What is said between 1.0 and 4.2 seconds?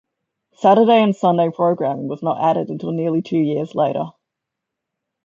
and Sunday programming was not added until nearly two years later.